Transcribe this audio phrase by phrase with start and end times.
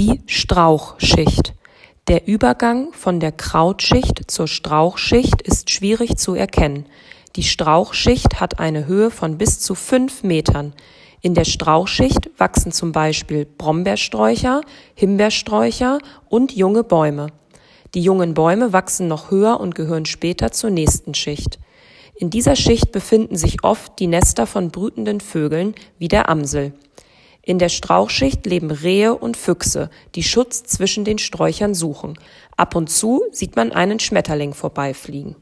[0.00, 1.52] Die Strauchschicht.
[2.08, 6.86] Der Übergang von der Krautschicht zur Strauchschicht ist schwierig zu erkennen.
[7.36, 10.72] Die Strauchschicht hat eine Höhe von bis zu fünf Metern.
[11.20, 14.62] In der Strauchschicht wachsen zum Beispiel Brombeersträucher,
[14.94, 15.98] Himbeersträucher
[16.30, 17.26] und junge Bäume.
[17.92, 21.58] Die jungen Bäume wachsen noch höher und gehören später zur nächsten Schicht.
[22.14, 26.72] In dieser Schicht befinden sich oft die Nester von brütenden Vögeln wie der Amsel.
[27.42, 32.18] In der Strauchschicht leben Rehe und Füchse, die Schutz zwischen den Sträuchern suchen.
[32.56, 35.36] Ab und zu sieht man einen Schmetterling vorbeifliegen